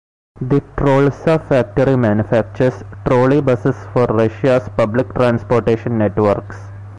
[0.41, 6.57] The Trolza factory manufactures trolleybuses for Russia's public transportation networks.